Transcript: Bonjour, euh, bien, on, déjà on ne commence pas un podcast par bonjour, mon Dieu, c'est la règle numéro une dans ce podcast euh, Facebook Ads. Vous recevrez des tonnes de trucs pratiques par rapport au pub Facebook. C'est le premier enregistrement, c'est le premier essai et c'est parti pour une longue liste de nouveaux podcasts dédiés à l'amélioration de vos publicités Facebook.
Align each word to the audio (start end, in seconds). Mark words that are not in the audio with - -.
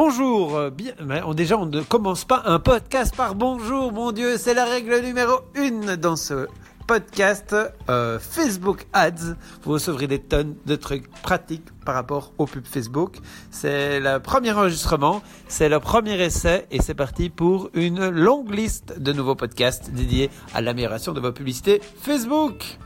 Bonjour, 0.00 0.56
euh, 0.56 0.70
bien, 0.70 0.92
on, 1.26 1.34
déjà 1.34 1.58
on 1.58 1.66
ne 1.66 1.80
commence 1.80 2.24
pas 2.24 2.42
un 2.44 2.60
podcast 2.60 3.16
par 3.16 3.34
bonjour, 3.34 3.92
mon 3.92 4.12
Dieu, 4.12 4.36
c'est 4.38 4.54
la 4.54 4.64
règle 4.64 5.00
numéro 5.00 5.40
une 5.56 5.96
dans 5.96 6.14
ce 6.14 6.46
podcast 6.86 7.56
euh, 7.90 8.20
Facebook 8.20 8.86
Ads. 8.92 9.34
Vous 9.64 9.72
recevrez 9.72 10.06
des 10.06 10.20
tonnes 10.20 10.54
de 10.66 10.76
trucs 10.76 11.10
pratiques 11.22 11.66
par 11.84 11.96
rapport 11.96 12.32
au 12.38 12.46
pub 12.46 12.64
Facebook. 12.64 13.16
C'est 13.50 13.98
le 13.98 14.20
premier 14.20 14.52
enregistrement, 14.52 15.20
c'est 15.48 15.68
le 15.68 15.80
premier 15.80 16.22
essai 16.22 16.68
et 16.70 16.80
c'est 16.80 16.94
parti 16.94 17.28
pour 17.28 17.68
une 17.74 18.08
longue 18.08 18.54
liste 18.54 19.00
de 19.00 19.12
nouveaux 19.12 19.34
podcasts 19.34 19.90
dédiés 19.90 20.30
à 20.54 20.60
l'amélioration 20.60 21.12
de 21.12 21.18
vos 21.18 21.32
publicités 21.32 21.80
Facebook. 22.00 22.78